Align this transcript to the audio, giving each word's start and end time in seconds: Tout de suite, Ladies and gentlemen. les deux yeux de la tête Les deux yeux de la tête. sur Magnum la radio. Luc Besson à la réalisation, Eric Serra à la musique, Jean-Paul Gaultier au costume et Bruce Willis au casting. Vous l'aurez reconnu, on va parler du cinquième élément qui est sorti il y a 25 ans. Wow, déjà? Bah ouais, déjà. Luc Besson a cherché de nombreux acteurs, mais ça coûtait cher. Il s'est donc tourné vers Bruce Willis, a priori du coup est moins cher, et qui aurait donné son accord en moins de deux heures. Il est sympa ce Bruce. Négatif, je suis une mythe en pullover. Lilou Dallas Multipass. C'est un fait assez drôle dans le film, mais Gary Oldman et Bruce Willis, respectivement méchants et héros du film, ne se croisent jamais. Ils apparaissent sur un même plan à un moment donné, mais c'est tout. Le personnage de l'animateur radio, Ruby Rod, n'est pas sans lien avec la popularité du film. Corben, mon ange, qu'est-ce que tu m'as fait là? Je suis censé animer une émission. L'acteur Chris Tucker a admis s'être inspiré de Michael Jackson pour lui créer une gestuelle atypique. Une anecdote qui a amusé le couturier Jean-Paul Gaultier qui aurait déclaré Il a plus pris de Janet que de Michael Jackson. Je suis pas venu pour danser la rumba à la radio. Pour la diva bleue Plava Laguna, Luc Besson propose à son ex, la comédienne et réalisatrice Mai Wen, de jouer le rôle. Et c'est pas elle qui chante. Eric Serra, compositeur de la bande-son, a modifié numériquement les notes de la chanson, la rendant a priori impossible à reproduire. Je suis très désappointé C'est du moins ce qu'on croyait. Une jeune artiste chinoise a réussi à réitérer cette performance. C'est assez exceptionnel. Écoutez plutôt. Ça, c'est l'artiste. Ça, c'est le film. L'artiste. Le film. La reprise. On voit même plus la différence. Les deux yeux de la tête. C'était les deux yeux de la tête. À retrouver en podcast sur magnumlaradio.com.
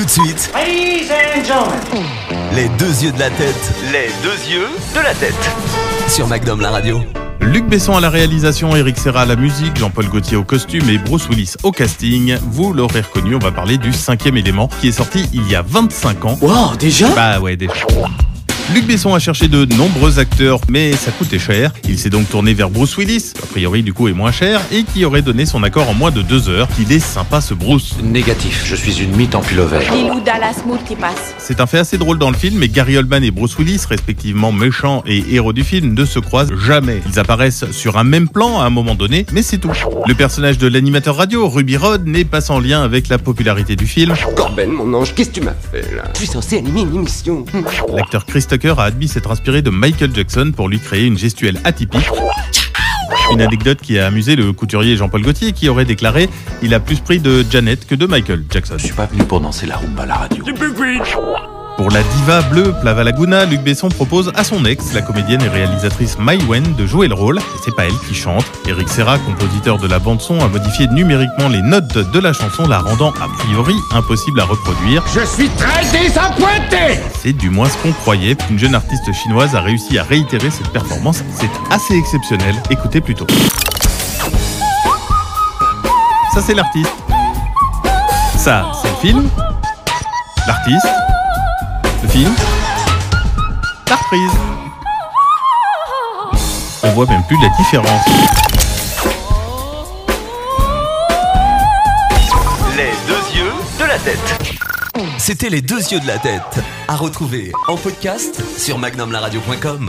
Tout 0.00 0.06
de 0.06 0.10
suite, 0.10 0.50
Ladies 0.54 1.10
and 1.12 1.44
gentlemen. 1.44 2.06
les 2.54 2.70
deux 2.78 3.02
yeux 3.04 3.12
de 3.12 3.18
la 3.18 3.28
tête 3.28 3.72
Les 3.92 4.08
deux 4.22 4.50
yeux 4.50 4.68
de 4.94 5.00
la 5.00 5.14
tête. 5.14 5.34
sur 6.08 6.26
Magnum 6.26 6.62
la 6.62 6.70
radio. 6.70 7.02
Luc 7.42 7.66
Besson 7.66 7.94
à 7.94 8.00
la 8.00 8.08
réalisation, 8.08 8.74
Eric 8.74 8.96
Serra 8.96 9.20
à 9.20 9.24
la 9.26 9.36
musique, 9.36 9.76
Jean-Paul 9.76 10.06
Gaultier 10.08 10.38
au 10.38 10.42
costume 10.42 10.88
et 10.88 10.96
Bruce 10.96 11.28
Willis 11.28 11.52
au 11.64 11.70
casting. 11.70 12.38
Vous 12.50 12.72
l'aurez 12.72 13.02
reconnu, 13.02 13.34
on 13.34 13.40
va 13.40 13.52
parler 13.52 13.76
du 13.76 13.92
cinquième 13.92 14.38
élément 14.38 14.70
qui 14.80 14.88
est 14.88 14.92
sorti 14.92 15.28
il 15.34 15.46
y 15.50 15.54
a 15.54 15.60
25 15.60 16.24
ans. 16.24 16.38
Wow, 16.40 16.76
déjà? 16.78 17.08
Bah 17.10 17.38
ouais, 17.38 17.56
déjà. 17.58 17.74
Luc 18.72 18.86
Besson 18.86 19.12
a 19.14 19.18
cherché 19.18 19.48
de 19.48 19.64
nombreux 19.74 20.20
acteurs, 20.20 20.60
mais 20.68 20.92
ça 20.92 21.10
coûtait 21.10 21.40
cher. 21.40 21.72
Il 21.88 21.98
s'est 21.98 22.08
donc 22.08 22.28
tourné 22.28 22.54
vers 22.54 22.70
Bruce 22.70 22.96
Willis, 22.96 23.32
a 23.42 23.46
priori 23.46 23.82
du 23.82 23.92
coup 23.92 24.06
est 24.06 24.12
moins 24.12 24.30
cher, 24.30 24.60
et 24.70 24.84
qui 24.84 25.04
aurait 25.04 25.22
donné 25.22 25.44
son 25.44 25.64
accord 25.64 25.88
en 25.88 25.94
moins 25.94 26.12
de 26.12 26.22
deux 26.22 26.48
heures. 26.48 26.68
Il 26.78 26.92
est 26.92 27.00
sympa 27.00 27.40
ce 27.40 27.52
Bruce. 27.52 27.96
Négatif, 28.00 28.62
je 28.64 28.76
suis 28.76 29.02
une 29.02 29.16
mythe 29.16 29.34
en 29.34 29.40
pullover. 29.40 29.80
Lilou 29.92 30.20
Dallas 30.20 30.62
Multipass. 30.64 31.34
C'est 31.38 31.60
un 31.60 31.66
fait 31.66 31.78
assez 31.78 31.98
drôle 31.98 32.18
dans 32.18 32.30
le 32.30 32.36
film, 32.36 32.58
mais 32.58 32.68
Gary 32.68 32.96
Oldman 32.96 33.24
et 33.24 33.32
Bruce 33.32 33.58
Willis, 33.58 33.80
respectivement 33.88 34.52
méchants 34.52 35.02
et 35.04 35.34
héros 35.34 35.52
du 35.52 35.64
film, 35.64 35.92
ne 35.92 36.04
se 36.04 36.20
croisent 36.20 36.54
jamais. 36.54 37.02
Ils 37.08 37.18
apparaissent 37.18 37.64
sur 37.72 37.98
un 37.98 38.04
même 38.04 38.28
plan 38.28 38.60
à 38.60 38.66
un 38.66 38.70
moment 38.70 38.94
donné, 38.94 39.26
mais 39.32 39.42
c'est 39.42 39.58
tout. 39.58 39.72
Le 40.06 40.14
personnage 40.14 40.58
de 40.58 40.68
l'animateur 40.68 41.16
radio, 41.16 41.48
Ruby 41.48 41.76
Rod, 41.76 42.06
n'est 42.06 42.24
pas 42.24 42.40
sans 42.40 42.60
lien 42.60 42.82
avec 42.82 43.08
la 43.08 43.18
popularité 43.18 43.74
du 43.74 43.88
film. 43.88 44.14
Corben, 44.36 44.70
mon 44.70 44.94
ange, 44.94 45.12
qu'est-ce 45.12 45.30
que 45.30 45.34
tu 45.34 45.40
m'as 45.40 45.54
fait 45.72 45.92
là? 45.96 46.04
Je 46.14 46.18
suis 46.18 46.28
censé 46.28 46.58
animer 46.58 46.82
une 46.82 46.94
émission. 46.94 47.44
L'acteur 47.92 48.26
Chris 48.26 48.44
Tucker 48.60 48.74
a 48.78 48.84
admis 48.84 49.08
s'être 49.08 49.30
inspiré 49.30 49.62
de 49.62 49.70
Michael 49.70 50.14
Jackson 50.14 50.52
pour 50.54 50.68
lui 50.68 50.78
créer 50.78 51.06
une 51.06 51.16
gestuelle 51.16 51.58
atypique. 51.64 52.06
Une 53.32 53.40
anecdote 53.40 53.80
qui 53.80 53.98
a 53.98 54.06
amusé 54.06 54.36
le 54.36 54.52
couturier 54.52 54.98
Jean-Paul 54.98 55.22
Gaultier 55.22 55.52
qui 55.52 55.70
aurait 55.70 55.86
déclaré 55.86 56.28
Il 56.62 56.74
a 56.74 56.80
plus 56.80 57.00
pris 57.00 57.20
de 57.20 57.42
Janet 57.50 57.86
que 57.86 57.94
de 57.94 58.04
Michael 58.04 58.44
Jackson. 58.50 58.74
Je 58.76 58.84
suis 58.84 58.94
pas 58.94 59.06
venu 59.06 59.24
pour 59.24 59.40
danser 59.40 59.64
la 59.64 59.78
rumba 59.78 60.02
à 60.02 60.06
la 60.06 60.14
radio. 60.16 60.44
Pour 61.80 61.90
la 61.90 62.02
diva 62.02 62.42
bleue 62.42 62.74
Plava 62.82 63.04
Laguna, 63.04 63.46
Luc 63.46 63.62
Besson 63.62 63.88
propose 63.88 64.30
à 64.36 64.44
son 64.44 64.66
ex, 64.66 64.92
la 64.92 65.00
comédienne 65.00 65.40
et 65.40 65.48
réalisatrice 65.48 66.18
Mai 66.18 66.36
Wen, 66.46 66.74
de 66.74 66.86
jouer 66.86 67.08
le 67.08 67.14
rôle. 67.14 67.38
Et 67.38 67.58
c'est 67.64 67.74
pas 67.74 67.86
elle 67.86 67.98
qui 68.06 68.14
chante. 68.14 68.44
Eric 68.68 68.86
Serra, 68.90 69.18
compositeur 69.18 69.78
de 69.78 69.88
la 69.88 69.98
bande-son, 69.98 70.40
a 70.40 70.48
modifié 70.48 70.88
numériquement 70.88 71.48
les 71.48 71.62
notes 71.62 71.96
de 71.96 72.18
la 72.18 72.34
chanson, 72.34 72.68
la 72.68 72.80
rendant 72.80 73.14
a 73.22 73.28
priori 73.38 73.74
impossible 73.92 74.40
à 74.40 74.44
reproduire. 74.44 75.02
Je 75.14 75.24
suis 75.24 75.48
très 75.48 75.80
désappointé 75.90 77.00
C'est 77.18 77.32
du 77.32 77.48
moins 77.48 77.70
ce 77.70 77.78
qu'on 77.78 77.92
croyait. 77.92 78.36
Une 78.50 78.58
jeune 78.58 78.74
artiste 78.74 79.10
chinoise 79.14 79.54
a 79.54 79.62
réussi 79.62 79.98
à 79.98 80.02
réitérer 80.02 80.50
cette 80.50 80.68
performance. 80.68 81.24
C'est 81.34 81.48
assez 81.70 81.94
exceptionnel. 81.94 82.56
Écoutez 82.68 83.00
plutôt. 83.00 83.26
Ça, 86.34 86.42
c'est 86.42 86.54
l'artiste. 86.54 86.92
Ça, 88.36 88.70
c'est 88.82 88.88
le 88.90 88.96
film. 88.96 89.30
L'artiste. 90.46 90.86
Le 92.02 92.08
film. 92.08 92.34
La 93.88 93.96
reprise. 93.96 94.30
On 96.82 96.90
voit 96.90 97.06
même 97.06 97.22
plus 97.26 97.36
la 97.40 97.48
différence. 97.56 98.06
Les 102.76 102.92
deux 103.06 103.38
yeux 103.38 103.52
de 103.78 103.84
la 103.84 103.98
tête. 103.98 104.60
C'était 105.18 105.50
les 105.50 105.62
deux 105.62 105.80
yeux 105.92 106.00
de 106.00 106.06
la 106.06 106.18
tête. 106.18 106.60
À 106.88 106.96
retrouver 106.96 107.52
en 107.68 107.76
podcast 107.76 108.42
sur 108.58 108.78
magnumlaradio.com. 108.78 109.88